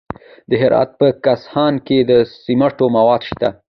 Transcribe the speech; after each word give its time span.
د 0.49 0.51
هرات 0.61 0.89
په 0.99 1.07
کهسان 1.23 1.73
کې 1.87 1.97
د 2.09 2.11
سمنټو 2.43 2.85
مواد 2.95 3.21
شته. 3.29 3.49